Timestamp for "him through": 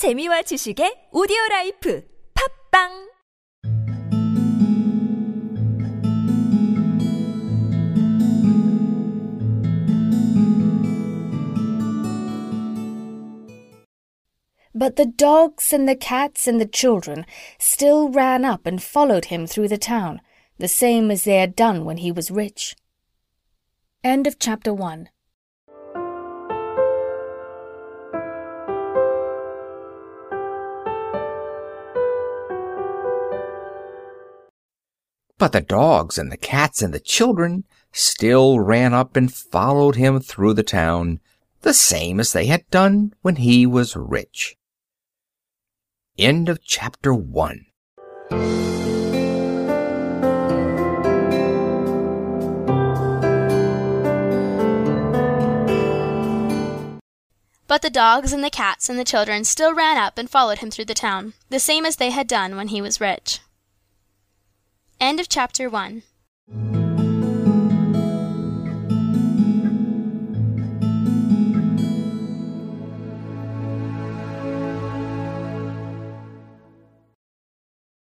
19.26-19.68, 39.96-40.52, 60.58-60.84